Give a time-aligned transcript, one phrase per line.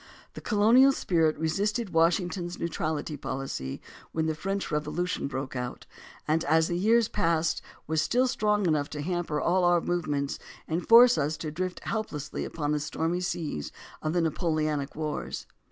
[0.33, 3.81] The colonial spirit resisted Washington's neutrality poHcy
[4.13, 5.85] when the French Revolution broke out,
[6.27, 10.83] and as the years passed was still strong enough to hamper all our movements and
[10.89, 13.73] force us to drift helplessly upon the stormy seas JOHN C.
[13.73, 15.45] CALHOUN 163 of the Napoleonic wars.